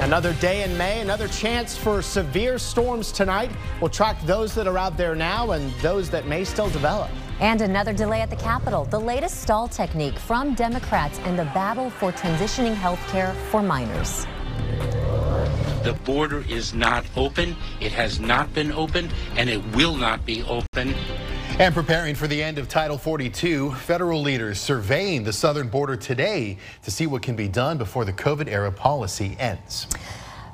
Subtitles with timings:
[0.00, 3.50] Another day in May, another chance for severe storms tonight.
[3.80, 7.10] We'll track those that are out there now and those that may still develop.
[7.40, 8.84] And another delay at the Capitol.
[8.84, 14.26] The latest stall technique from Democrats in the battle for transitioning health care for minors.
[15.82, 17.56] The border is not open.
[17.80, 20.94] It has not been opened, and it will not be open
[21.58, 26.58] and preparing for the end of Title 42, federal leaders surveying the southern border today
[26.82, 29.86] to see what can be done before the COVID era policy ends.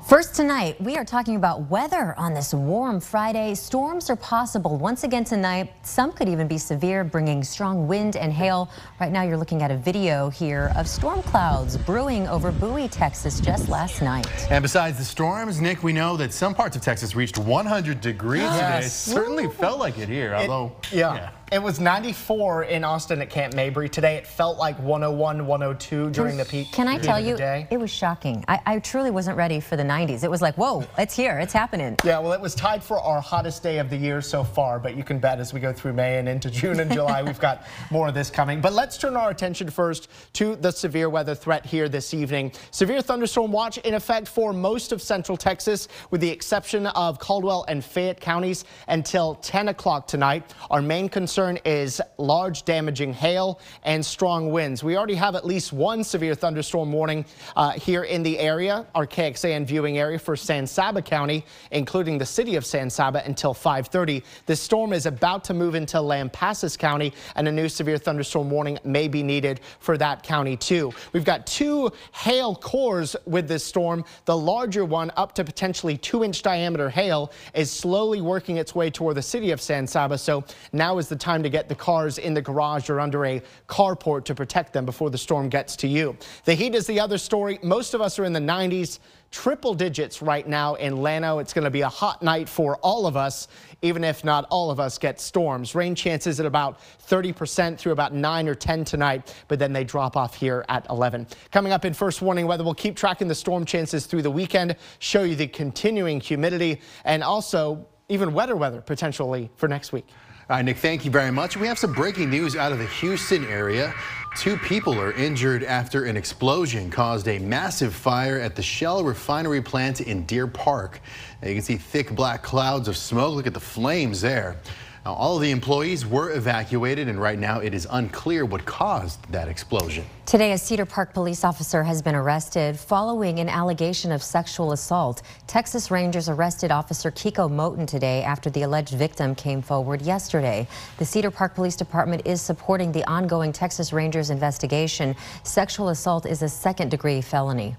[0.05, 3.55] First tonight, we are talking about weather on this warm Friday.
[3.55, 5.71] Storms are possible once again tonight.
[5.83, 8.69] Some could even be severe, bringing strong wind and hail.
[8.99, 13.39] Right now, you're looking at a video here of storm clouds brewing over Bowie, Texas
[13.39, 14.27] just last night.
[14.51, 18.41] And besides the storms, Nick, we know that some parts of Texas reached 100 degrees
[18.41, 18.59] yes.
[18.59, 18.85] today.
[18.85, 20.75] It certainly felt like it here, although.
[20.91, 21.15] It, yeah.
[21.15, 21.29] yeah.
[21.51, 23.87] It was 94 in Austin at Camp Mabry.
[23.87, 26.71] Today it felt like 101, 102 during the peak.
[26.71, 28.43] Can I tell you, it was shocking.
[28.47, 30.23] I, I, truly wasn't ready for the 90s.
[30.23, 31.95] It was like, whoa, it's here, it's happening.
[32.03, 34.97] Yeah, well, it was tied for our hottest day of the year so far, but
[34.97, 37.67] you can bet as we go through May and into June and July, we've got
[37.91, 38.59] more of this coming.
[38.59, 42.51] But let's turn our attention first to the severe weather threat here this evening.
[42.71, 47.65] Severe thunderstorm watch in effect for most of central Texas, with the exception of Caldwell
[47.67, 50.53] and Fayette counties until 10 o'clock tonight.
[50.71, 54.83] Our main concern concern is large damaging hail and strong winds.
[54.83, 57.25] We already have at least one severe thunderstorm warning
[57.55, 62.25] uh, here in the area, our KXAN viewing area for San Saba County, including the
[62.25, 64.23] city of San Saba until 530.
[64.45, 68.77] This storm is about to move into Lampasas County and a new severe thunderstorm warning
[68.83, 70.93] may be needed for that county too.
[71.13, 74.05] We've got two hail cores with this storm.
[74.25, 78.91] The larger one up to potentially two inch diameter hail is slowly working its way
[78.91, 80.19] toward the city of San Saba.
[80.19, 83.41] So now is the time to get the cars in the garage or under a
[83.67, 86.17] carport to protect them before the storm gets to you.
[86.43, 87.59] The heat is the other story.
[87.63, 88.99] Most of us are in the 90s,
[89.31, 91.39] triple digits right now in Llano.
[91.39, 93.47] It's going to be a hot night for all of us,
[93.81, 95.73] even if not all of us get storms.
[95.73, 100.17] Rain chances at about 30% through about 9 or 10 tonight, but then they drop
[100.17, 101.25] off here at 11.
[101.51, 104.75] Coming up in first warning weather, we'll keep tracking the storm chances through the weekend,
[104.99, 110.07] show you the continuing humidity, and also even wetter weather potentially for next week.
[110.49, 111.55] All right, Nick, thank you very much.
[111.55, 113.93] We have some breaking news out of the Houston area.
[114.35, 119.61] Two people are injured after an explosion caused a massive fire at the Shell refinery
[119.61, 120.99] plant in Deer Park.
[121.41, 123.35] Now you can see thick black clouds of smoke.
[123.35, 124.57] Look at the flames there.
[125.05, 129.29] Now, all of the employees were evacuated, and right now it is unclear what caused
[129.33, 130.05] that explosion.
[130.25, 135.21] Today, a Cedar Park police officer has been arrested following an allegation of sexual assault.
[135.45, 140.65] Texas Rangers arrested Officer Kiko Moten today after the alleged victim came forward yesterday.
[140.99, 145.17] The Cedar Park Police Department is supporting the ongoing Texas Rangers investigation.
[145.43, 147.75] Sexual assault is a second degree felony.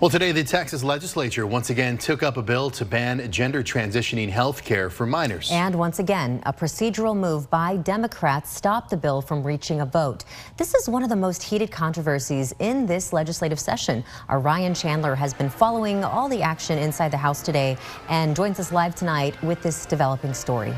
[0.00, 4.28] Well, today the Texas legislature once again took up a bill to ban gender transitioning
[4.28, 5.50] health care for minors.
[5.52, 10.24] And once again, a procedural move by Democrats stopped the bill from reaching a vote.
[10.56, 14.04] This is one of the most heated controversies in this legislative session.
[14.28, 17.76] Our Ryan Chandler has been following all the action inside the House today
[18.08, 20.74] and joins us live tonight with this developing story.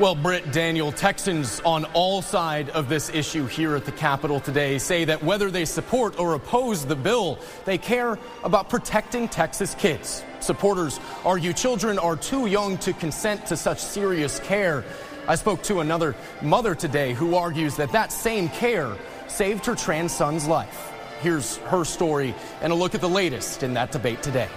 [0.00, 4.78] Well, Britt Daniel, Texans on all side of this issue here at the Capitol today
[4.78, 10.24] say that whether they support or oppose the bill, they care about protecting Texas kids.
[10.40, 14.86] Supporters argue children are too young to consent to such serious care.
[15.28, 18.96] I spoke to another mother today who argues that that same care
[19.28, 20.92] saved her trans son's life.
[21.20, 24.48] Here's her story and a look at the latest in that debate today.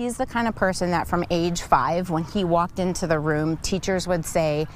[0.00, 3.58] He's the kind of person that from age five, when he walked into the room,
[3.58, 4.66] teachers would say,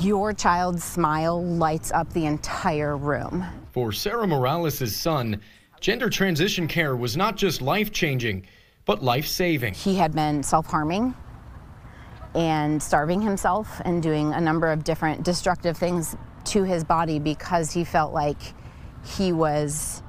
[0.00, 3.44] Your child's smile lights up the entire room.
[3.72, 5.38] For Sarah Morales' son,
[5.82, 8.46] gender transition care was not just life changing,
[8.86, 9.74] but life saving.
[9.74, 11.14] He had been self harming
[12.34, 17.70] and starving himself and doing a number of different destructive things to his body because
[17.70, 18.40] he felt like
[19.04, 20.01] he was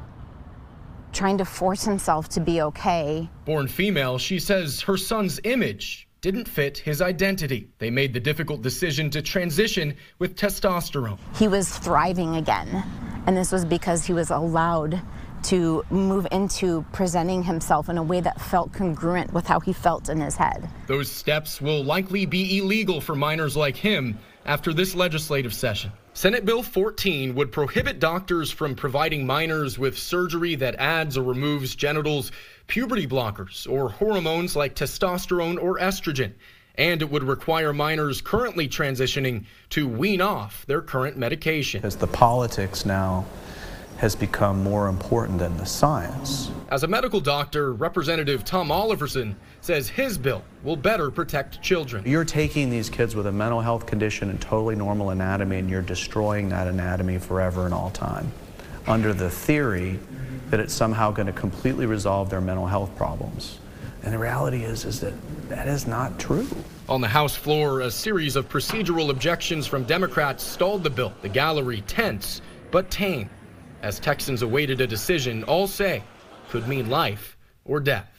[1.14, 3.30] trying to force himself to be okay.
[3.46, 7.70] Born female, she says her son's image didn't fit his identity.
[7.80, 11.20] They made the difficult decision to transition with testosterone.
[11.36, 12.84] He was thriving again,
[13.28, 15.02] and this was because he was allowed
[15.44, 20.08] to move into presenting himself in a way that felt congruent with how he felt
[20.08, 20.70] in his head.
[20.88, 25.92] Those steps will likely be illegal for minors like him after this legislative session.
[26.16, 31.74] Senate Bill 14 would prohibit doctors from providing minors with surgery that adds or removes
[31.74, 32.32] genitals,
[32.68, 36.34] puberty blockers, or hormones like testosterone or estrogen.
[36.76, 41.84] And it would require minors currently transitioning to wean off their current medication.
[41.84, 43.26] As the politics now
[43.98, 46.52] has become more important than the science.
[46.70, 52.04] As a medical doctor, Representative Tom Oliverson says his bill will better protect children.
[52.06, 55.82] You're taking these kids with a mental health condition and totally normal anatomy and you're
[55.82, 58.32] destroying that anatomy forever and all time
[58.88, 60.00] under the theory
[60.50, 63.60] that it's somehow going to completely resolve their mental health problems.
[64.04, 65.14] And the reality is, is that
[65.48, 66.48] that is not true.
[66.90, 71.14] On the House floor, a series of procedural objections from Democrats stalled the bill.
[71.22, 72.42] The gallery tense,
[72.72, 73.30] but tame.
[73.84, 76.04] As Texans awaited a decision, all say
[76.50, 78.10] could mean life or death.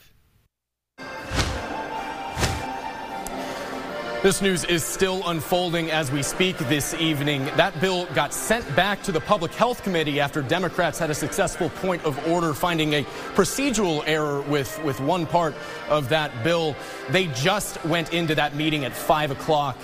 [4.21, 7.45] This news is still unfolding as we speak this evening.
[7.57, 11.69] That bill got sent back to the Public Health Committee after Democrats had a successful
[11.69, 13.03] point of order finding a
[13.33, 15.55] procedural error with, with one part
[15.89, 16.75] of that bill.
[17.09, 19.77] They just went into that meeting at 5 o'clock.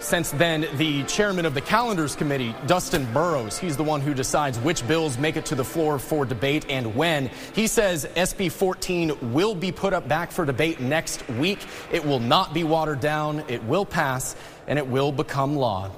[0.00, 4.58] Since then, the chairman of the calendars committee, Dustin Burrows, he's the one who decides
[4.58, 7.30] which bills make it to the floor for debate and when.
[7.54, 11.58] He says SB 14 will be put up back for debate next week.
[11.92, 14.36] It will not be watered down, it will pass,
[14.66, 15.90] and it will become law.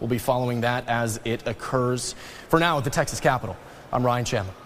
[0.00, 2.14] We'll be following that as it occurs.
[2.48, 3.56] For now, at the Texas Capitol,
[3.90, 4.65] I'm Ryan Chandler.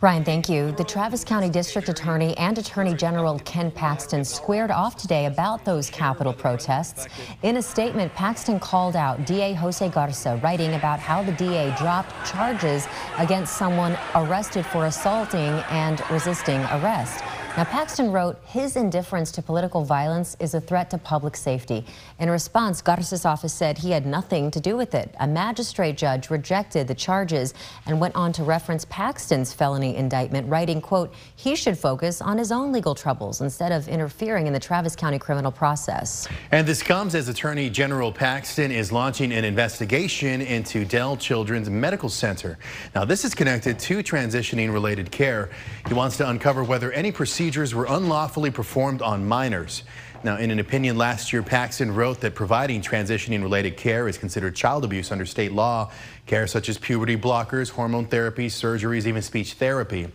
[0.00, 0.70] Ryan, thank you.
[0.70, 5.90] The Travis County District Attorney and Attorney General Ken Paxton squared off today about those
[5.90, 7.08] Capitol protests.
[7.42, 12.12] In a statement, Paxton called out DA Jose Garza, writing about how the DA dropped
[12.24, 12.86] charges
[13.18, 17.24] against someone arrested for assaulting and resisting arrest.
[17.58, 21.84] Now, Paxton wrote, his indifference to political violence is a threat to public safety.
[22.20, 25.12] In response, Garza's office said he had nothing to do with it.
[25.18, 27.54] A magistrate judge rejected the charges
[27.86, 32.52] and went on to reference Paxton's felony indictment, writing, quote, he should focus on his
[32.52, 36.28] own legal troubles instead of interfering in the Travis County criminal process.
[36.52, 42.08] And this comes as Attorney General Paxton is launching an investigation into Dell Children's Medical
[42.08, 42.56] Center.
[42.94, 45.50] Now, this is connected to transitioning related care.
[45.88, 49.82] He wants to uncover whether any procedure procedures were unlawfully performed on minors.
[50.22, 54.54] Now, in an opinion last year, Paxton wrote that providing transitioning related care is considered
[54.54, 55.90] child abuse under state law.
[56.26, 60.08] Care such as puberty blockers, hormone therapy, surgeries, even speech therapy.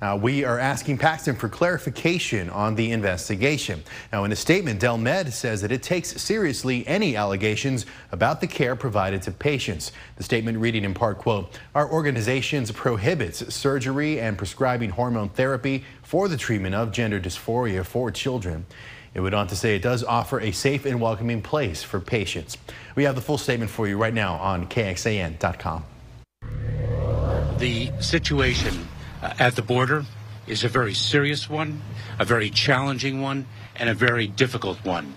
[0.00, 3.82] Uh, we are asking Paxton for clarification on the investigation.
[4.12, 8.46] Now, in a statement, Dell Med says that it takes seriously any allegations about the
[8.46, 9.90] care provided to patients.
[10.16, 16.28] The statement reading in part, quote, our organization prohibits surgery and prescribing hormone therapy for
[16.28, 18.66] the treatment of gender dysphoria for children.
[19.14, 22.56] It went on to say it does offer a safe and welcoming place for patients.
[22.94, 25.84] We have the full statement for you right now on KXAN.com.
[27.58, 28.86] The situation
[29.22, 30.04] Uh, at the border
[30.46, 31.82] is a very serious one,
[32.18, 35.14] a very challenging one, and a very difficult one.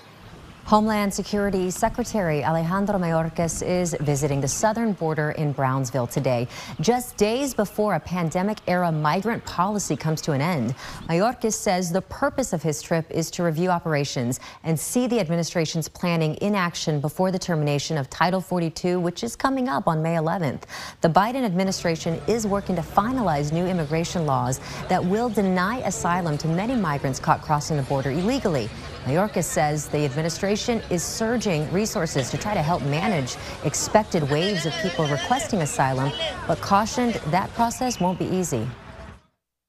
[0.65, 6.47] Homeland Security Secretary Alejandro Mayorkas is visiting the southern border in Brownsville today,
[6.79, 10.73] just days before a pandemic era migrant policy comes to an end.
[11.09, 15.89] Mayorkas says the purpose of his trip is to review operations and see the administration's
[15.89, 20.15] planning in action before the termination of Title 42, which is coming up on May
[20.15, 20.61] 11th.
[21.01, 26.47] The Biden administration is working to finalize new immigration laws that will deny asylum to
[26.47, 28.69] many migrants caught crossing the border illegally.
[29.05, 34.73] Mayorkas says the administration is surging resources to try to help manage expected waves of
[34.83, 36.11] people requesting asylum,
[36.47, 38.67] but cautioned that process won't be easy.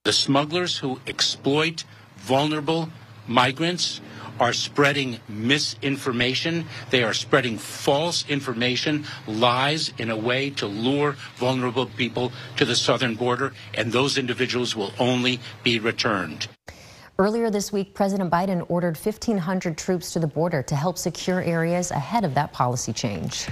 [0.04, 1.84] The smugglers who exploit
[2.16, 2.90] vulnerable
[3.26, 4.00] migrants
[4.40, 6.66] are spreading misinformation.
[6.90, 12.76] They are spreading false information, lies in a way to lure vulnerable people to the
[12.76, 16.48] southern border, and those individuals will only be returned.
[17.22, 21.92] Earlier this week, President Biden ordered 1,500 troops to the border to help secure areas
[21.92, 23.46] ahead of that policy change.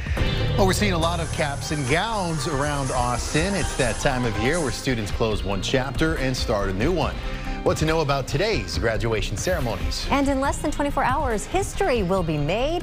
[0.57, 3.55] Well, we're seeing a lot of caps and gowns around Austin.
[3.55, 7.15] It's that time of year where students close one chapter and start a new one.
[7.63, 10.07] What to know about today's graduation ceremonies.
[10.11, 12.83] And in less than 24 hours, history will be made.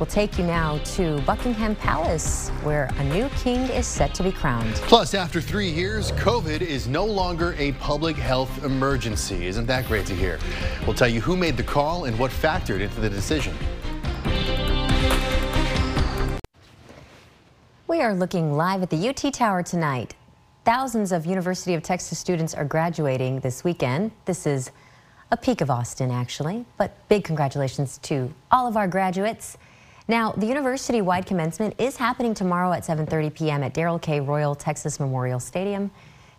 [0.00, 4.32] We'll take you now to Buckingham Palace, where a new king is set to be
[4.32, 4.74] crowned.
[4.74, 9.46] Plus, after three years, COVID is no longer a public health emergency.
[9.46, 10.40] Isn't that great to hear?
[10.86, 13.56] We'll tell you who made the call and what factored into the decision.
[17.86, 20.16] We are looking live at the UT Tower tonight.
[20.66, 24.10] Thousands of University of Texas students are graduating this weekend.
[24.24, 24.72] This is
[25.30, 29.58] a peak of Austin, actually, but big congratulations to all of our graduates.
[30.08, 33.62] Now, the university-wide commencement is happening tomorrow at 7.30 p.m.
[33.62, 34.18] at Darrell K.
[34.18, 35.88] Royal Texas Memorial Stadium.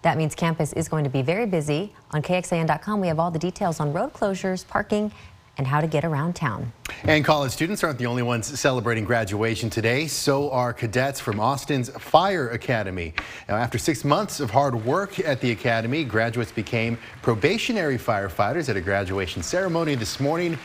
[0.02, 1.94] That means campus is going to be very busy.
[2.12, 5.10] On KXAN.com, we have all the details on road closures, parking,
[5.58, 6.72] and how to get around town.
[7.04, 10.08] And college students aren't the only ones celebrating graduation today.
[10.08, 13.14] So are cadets from Austin's Fire Academy.
[13.48, 18.78] Now, after six months of hard work at the academy, graduates became probationary firefighters at
[18.78, 20.58] a graduation ceremony this morning.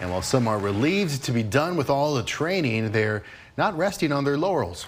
[0.00, 3.22] And while some are relieved to be done with all the training, they're
[3.56, 4.86] not resting on their laurels.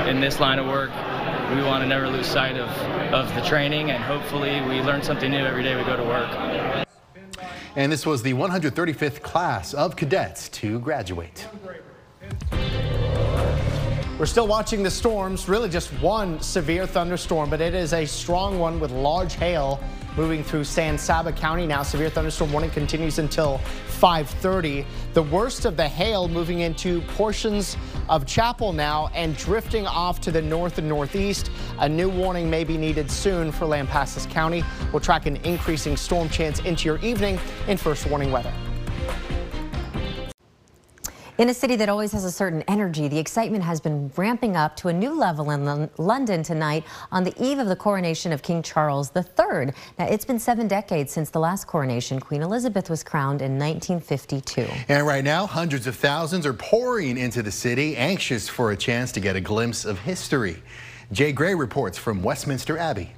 [0.00, 0.90] In this line of work,
[1.54, 2.68] we want to never lose sight of,
[3.12, 6.79] of the training and hopefully we learn something new every day we go to work.
[7.76, 11.46] And this was the 135th class of cadets to graduate.
[14.18, 18.58] We're still watching the storms, really just one severe thunderstorm, but it is a strong
[18.58, 19.80] one with large hail
[20.16, 21.82] moving through San Saba County now.
[21.82, 24.84] Severe thunderstorm warning continues until 530.
[25.14, 27.76] The worst of the hail moving into portions
[28.10, 31.50] of Chappel now and drifting off to the north and northeast.
[31.78, 34.64] A new warning may be needed soon for Lampasas County.
[34.92, 37.38] We'll track an increasing storm chance into your evening
[37.68, 38.52] in first warning weather.
[41.40, 44.76] In a city that always has a certain energy, the excitement has been ramping up
[44.76, 48.62] to a new level in London tonight on the eve of the coronation of King
[48.62, 49.72] Charles III.
[49.98, 52.20] Now, it's been seven decades since the last coronation.
[52.20, 54.68] Queen Elizabeth was crowned in 1952.
[54.90, 59.10] And right now, hundreds of thousands are pouring into the city, anxious for a chance
[59.12, 60.62] to get a glimpse of history.
[61.10, 63.14] Jay Gray reports from Westminster Abbey.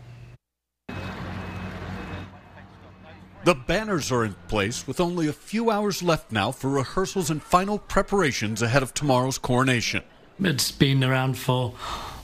[3.44, 7.42] The banners are in place with only a few hours left now for rehearsals and
[7.42, 10.04] final preparations ahead of tomorrow's coronation.
[10.38, 11.74] It's been around for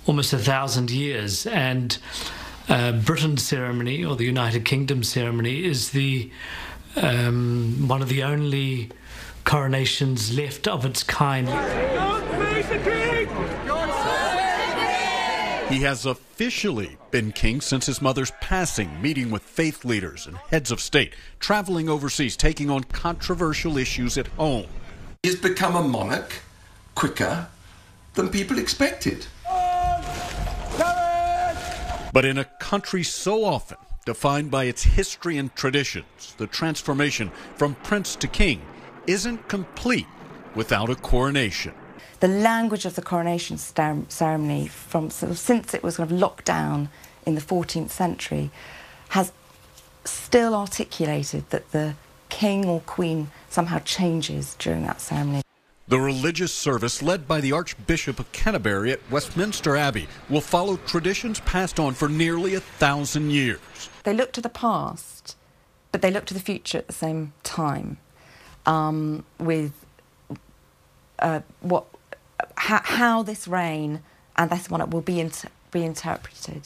[0.07, 1.99] almost a thousand years, and
[2.69, 6.31] uh, Britain's ceremony or the United Kingdom ceremony is the
[6.95, 8.91] um, one of the only
[9.43, 11.49] coronations left of its kind.
[15.69, 20.71] He has officially been king since his mother's passing, meeting with faith leaders and heads
[20.71, 24.67] of state, traveling overseas, taking on controversial issues at home.
[25.23, 26.33] He's become a monarch
[26.95, 27.49] quicker
[28.15, 29.27] than people expected.
[32.15, 37.75] But in a country so often defined by its history and traditions, the transformation from
[37.75, 38.63] prince to king
[39.07, 40.07] isn't complete
[40.55, 41.75] without a coronation
[42.21, 46.45] the language of the coronation ceremony from sort of since it was kind of locked
[46.45, 46.89] down
[47.25, 48.51] in the 14th century
[49.11, 49.33] has
[50.05, 51.95] still articulated that the
[52.29, 55.43] king or queen somehow changes during that ceremony.
[55.87, 61.41] The religious service, led by the Archbishop of Canterbury at Westminster Abbey, will follow traditions
[61.41, 63.61] passed on for nearly a thousand years.
[64.05, 65.37] They look to the past,
[65.91, 67.97] but they look to the future at the same time,
[68.67, 69.73] um, with
[71.21, 71.87] uh, what
[72.57, 74.01] how, how this reign
[74.37, 76.63] and this one will be, inter- be interpreted.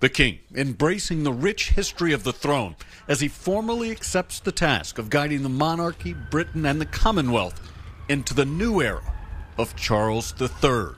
[0.00, 2.76] The king embracing the rich history of the throne
[3.08, 7.60] as he formally accepts the task of guiding the monarchy, Britain, and the Commonwealth
[8.08, 9.14] into the new era
[9.56, 10.96] of Charles III.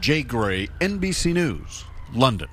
[0.00, 1.84] Jay Gray, NBC News,
[2.14, 2.48] London.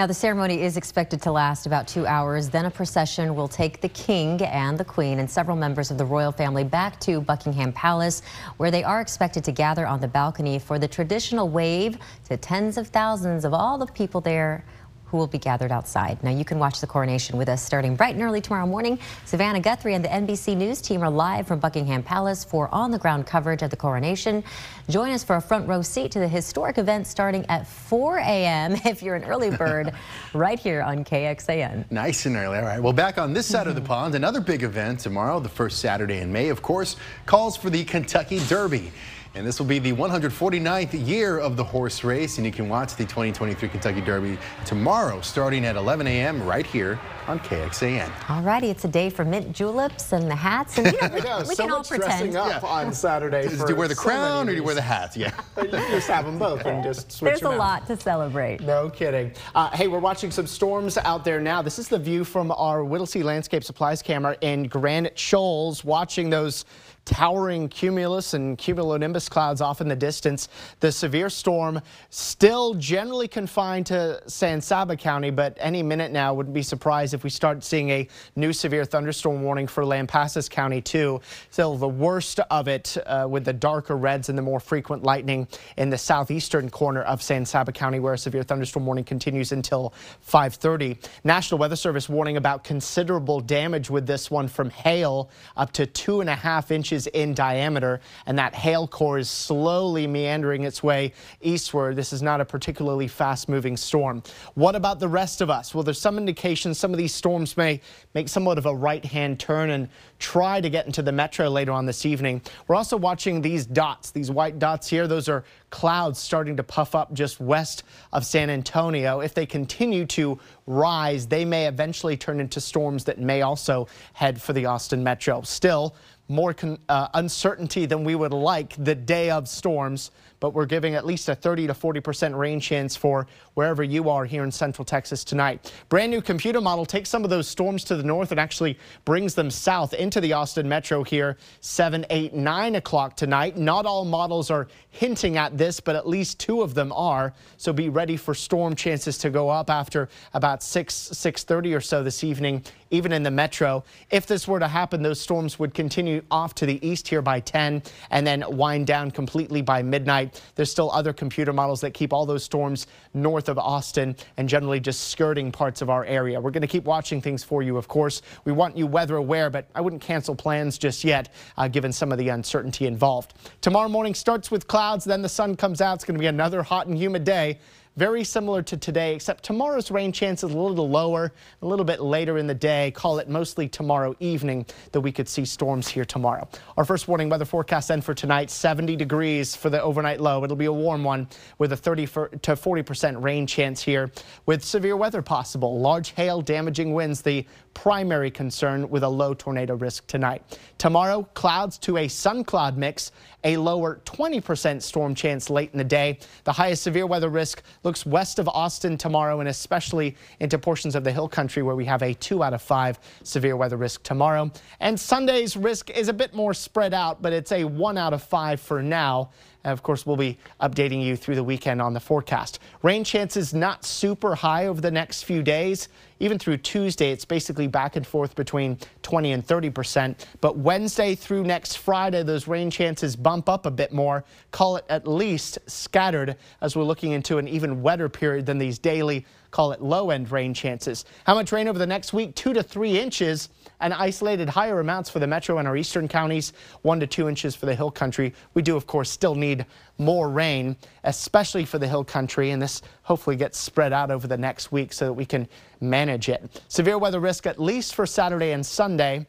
[0.00, 2.48] Now, the ceremony is expected to last about two hours.
[2.48, 6.06] Then a procession will take the king and the queen and several members of the
[6.06, 8.22] royal family back to Buckingham Palace,
[8.56, 11.98] where they are expected to gather on the balcony for the traditional wave
[12.30, 14.64] to tens of thousands of all the people there
[15.10, 16.22] who will be gathered outside.
[16.22, 18.98] Now, you can watch the coronation with us starting bright and early tomorrow morning.
[19.24, 23.62] Savannah Guthrie and the NBC News team are live from Buckingham Palace for on-the-ground coverage
[23.62, 24.44] of the coronation.
[24.88, 28.74] Join us for a front row seat to the historic event starting at 4 a.m.
[28.84, 29.92] if you're an early bird
[30.34, 31.90] right here on KXAN.
[31.90, 32.58] Nice and early.
[32.58, 32.80] All right.
[32.80, 33.88] Well, back on this side of the mm-hmm.
[33.88, 36.94] pond, another big event tomorrow, the first Saturday in May, of course,
[37.26, 38.92] calls for the Kentucky Derby.
[39.36, 42.96] And this will be the 149th year of the horse race, and you can watch
[42.96, 46.42] the 2023 Kentucky Derby tomorrow starting at 11 a.m.
[46.42, 48.10] right here on KXAN.
[48.28, 51.20] All righty, it's a day for mint juleps and the hats, and you know, we,
[51.20, 52.36] know, we so can all pretend.
[52.36, 52.68] up yeah.
[52.68, 53.46] on Saturday.
[53.46, 55.16] Do you wear the crown or do you wear the hat?
[55.16, 55.32] Yeah.
[55.62, 57.30] you just have them both and just switch them up.
[57.30, 57.58] There's them a out.
[57.58, 58.60] lot to celebrate.
[58.62, 59.32] No kidding.
[59.54, 61.62] Uh, hey, we're watching some storms out there now.
[61.62, 66.64] This is the view from our Whittlesey Landscape Supplies camera in Granite Shoals, watching those
[67.10, 70.48] towering cumulus and cumulonimbus clouds off in the distance.
[70.78, 76.54] The severe storm still generally confined to San Saba County, but any minute now wouldn't
[76.54, 81.20] be surprised if we start seeing a new severe thunderstorm warning for Lampasas County too.
[81.50, 85.48] Still the worst of it uh, with the darker reds and the more frequent lightning
[85.76, 89.92] in the southeastern corner of San Saba County where a severe thunderstorm warning continues until
[90.20, 90.96] 530.
[91.24, 96.20] National Weather Service warning about considerable damage with this one from hail up to two
[96.20, 100.82] and a half inches inches in diameter, and that hail core is slowly meandering its
[100.82, 101.96] way eastward.
[101.96, 104.22] This is not a particularly fast moving storm.
[104.54, 105.74] What about the rest of us?
[105.74, 107.80] Well, there's some indications some of these storms may
[108.14, 109.88] make somewhat of a right hand turn and
[110.18, 112.42] try to get into the metro later on this evening.
[112.66, 115.06] We're also watching these dots, these white dots here.
[115.06, 119.20] Those are clouds starting to puff up just west of San Antonio.
[119.20, 124.40] If they continue to rise, they may eventually turn into storms that may also head
[124.40, 125.42] for the Austin metro.
[125.42, 125.94] Still,
[126.30, 126.54] more
[126.88, 131.28] uh, uncertainty than we would like the day of storms, but we're giving at least
[131.28, 135.22] a 30 to 40 percent rain chance for wherever you are here in central Texas
[135.22, 135.72] tonight.
[135.88, 139.34] Brand new computer model takes some of those storms to the north and actually brings
[139.34, 143.56] them south into the Austin metro here 7, 8, 9 o'clock tonight.
[143.56, 147.32] Not all models are hinting at this, but at least two of them are.
[147.56, 152.02] So be ready for storm chances to go up after about 6, 6.30 or so
[152.02, 153.84] this evening, even in the metro.
[154.10, 157.40] If this were to happen, those storms would continue off to the east here by
[157.40, 160.29] 10 and then wind down completely by midnight.
[160.54, 164.80] There's still other computer models that keep all those storms north of Austin and generally
[164.80, 166.40] just skirting parts of our area.
[166.40, 168.22] We're going to keep watching things for you, of course.
[168.44, 172.12] We want you weather aware, but I wouldn't cancel plans just yet, uh, given some
[172.12, 173.34] of the uncertainty involved.
[173.60, 175.94] Tomorrow morning starts with clouds, then the sun comes out.
[175.94, 177.58] It's going to be another hot and humid day.
[177.96, 182.00] Very similar to today, except tomorrow's rain chance is a little lower, a little bit
[182.00, 182.92] later in the day.
[182.92, 186.48] Call it mostly tomorrow evening that we could see storms here tomorrow.
[186.76, 190.44] Our first warning weather forecast then for tonight, 70 degrees for the overnight low.
[190.44, 191.28] It'll be a warm one
[191.58, 192.06] with a 30
[192.42, 194.12] to 40 percent rain chance here
[194.46, 195.80] with severe weather possible.
[195.80, 197.44] Large hail damaging winds, the
[197.74, 200.58] primary concern with a low tornado risk tonight.
[200.78, 203.10] Tomorrow, clouds to a sun cloud mix,
[203.44, 206.18] a lower 20% storm chance late in the day.
[206.44, 211.04] The highest severe weather risk looks west of Austin tomorrow and especially into portions of
[211.04, 214.50] the hill country where we have a 2 out of 5 severe weather risk tomorrow.
[214.80, 218.22] And Sunday's risk is a bit more spread out, but it's a 1 out of
[218.22, 219.30] 5 for now.
[219.64, 222.60] And of course, we'll be updating you through the weekend on the forecast.
[222.82, 225.88] Rain chances not super high over the next few days.
[226.18, 230.26] Even through Tuesday, it's basically back and forth between 20 and 30 percent.
[230.40, 234.24] But Wednesday through next Friday, those rain chances bump up a bit more.
[234.50, 238.78] Call it at least scattered as we're looking into an even wetter period than these
[238.78, 241.04] daily, call it low end rain chances.
[241.24, 242.34] How much rain over the next week?
[242.34, 243.48] Two to three inches
[243.80, 247.54] and isolated higher amounts for the metro and our eastern counties, one to two inches
[247.54, 248.34] for the hill country.
[248.54, 249.66] We do, of course, still need
[249.98, 254.38] more rain, especially for the hill country, and this hopefully gets spread out over the
[254.38, 255.48] next week so that we can
[255.80, 256.62] manage it.
[256.68, 259.26] Severe weather risk at least for Saturday and Sunday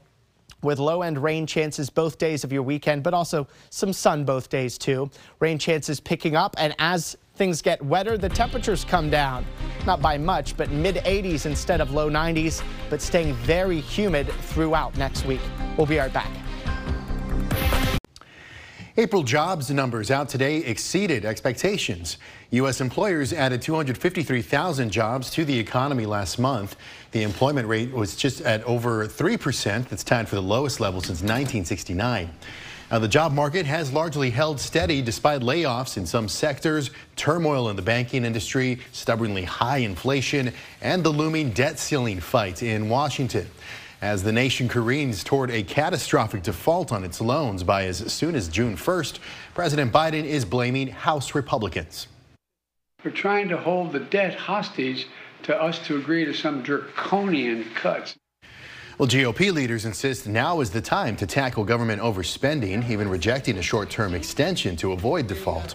[0.62, 4.50] with low end rain chances both days of your weekend, but also some sun both
[4.50, 5.10] days too.
[5.40, 9.46] Rain chances picking up, and as things get wetter, the temperatures come down.
[9.86, 14.96] Not by much, but mid 80s instead of low 90s, but staying very humid throughout
[14.98, 15.42] next week.
[15.78, 16.32] We'll be right back.
[18.98, 22.18] April jobs numbers out today exceeded expectations.
[22.52, 22.82] U.S.
[22.82, 26.76] employers added 253,000 jobs to the economy last month.
[27.12, 29.88] The employment rate was just at over 3%.
[29.88, 32.30] That's tied for the lowest level since 1969.
[32.92, 37.78] Now, the job market has largely held steady despite layoffs in some sectors, turmoil in
[37.78, 40.52] the banking industry, stubbornly high inflation,
[40.82, 43.50] and the looming debt ceiling fight in Washington.
[44.02, 48.50] As the nation careens toward a catastrophic default on its loans by as soon as
[48.50, 49.20] June 1st,
[49.54, 52.08] President Biden is blaming House Republicans.
[53.06, 55.08] We're trying to hold the debt hostage
[55.44, 58.18] to us to agree to some draconian cuts.
[59.02, 63.62] Well, GOP leaders insist now is the time to tackle government overspending, even rejecting a
[63.64, 65.74] short-term extension to avoid default.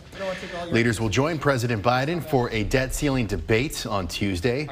[0.71, 4.69] Leaders will join President Biden for a debt ceiling debate on Tuesday.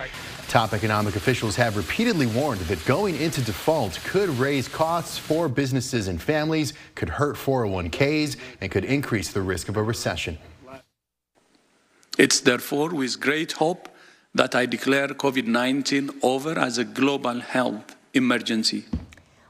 [0.46, 6.06] Top economic officials have repeatedly warned that going into default could raise costs for businesses
[6.06, 10.38] and families, could hurt 401ks, and could increase the risk of a recession.
[12.16, 13.88] It's therefore with great hope
[14.32, 18.84] that I declare COVID-19 over as a global health emergency.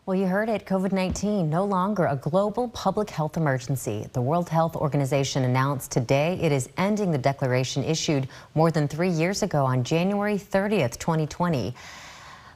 [0.06, 0.66] Well, you heard it.
[0.66, 4.06] COVID 19 no longer a global public health emergency.
[4.12, 9.08] The World Health Organization announced today it is ending the declaration issued more than three
[9.08, 11.74] years ago on January 30th, 2020.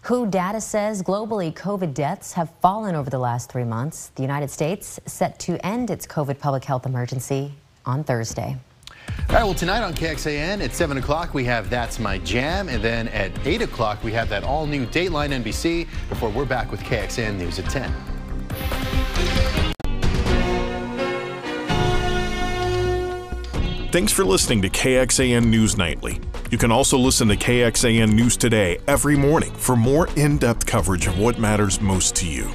[0.03, 4.11] WHO data says globally COVID deaths have fallen over the last three months.
[4.15, 7.53] The United States set to end its COVID public health emergency
[7.85, 8.57] on Thursday.
[9.29, 12.69] All right, well, tonight on KXAN at 7 o'clock, we have That's My Jam.
[12.69, 16.71] And then at 8 o'clock, we have that all new Dateline NBC before we're back
[16.71, 17.93] with KXAN News at 10.
[23.91, 26.21] Thanks for listening to KXAN News Nightly.
[26.51, 31.07] You can also listen to KXAN News Today every morning for more in depth coverage
[31.07, 32.51] of what matters most to you.